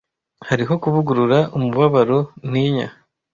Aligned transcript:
hariho 0.47 0.73
kuvugurura 0.83 1.39
umubabaro 1.55 2.19
ntinya 2.49 2.87